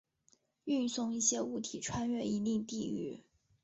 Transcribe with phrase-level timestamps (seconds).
[0.63, 3.21] 运送一些物体穿越一定地域。